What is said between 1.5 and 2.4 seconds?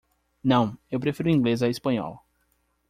à Espanhol.